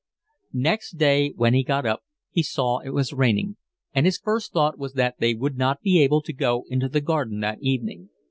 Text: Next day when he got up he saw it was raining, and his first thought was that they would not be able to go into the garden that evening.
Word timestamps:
Next 0.57 0.93
day 0.93 1.31
when 1.35 1.53
he 1.53 1.63
got 1.63 1.85
up 1.85 2.01
he 2.31 2.41
saw 2.41 2.79
it 2.79 2.89
was 2.89 3.13
raining, 3.13 3.57
and 3.93 4.07
his 4.07 4.17
first 4.17 4.51
thought 4.51 4.79
was 4.79 4.93
that 4.93 5.19
they 5.19 5.35
would 5.35 5.59
not 5.59 5.83
be 5.83 6.01
able 6.01 6.23
to 6.23 6.33
go 6.33 6.63
into 6.69 6.89
the 6.89 7.01
garden 7.01 7.39
that 7.41 7.59
evening. 7.61 8.09